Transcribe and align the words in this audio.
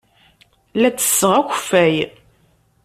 La 0.81 0.89
ttesseɣ 0.91 1.33
akeffay. 1.41 1.95